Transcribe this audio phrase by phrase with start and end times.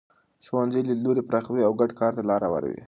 [0.45, 2.79] ښوونځي لیدلوري پراخوي او ګډ کار ته لاره هواروي.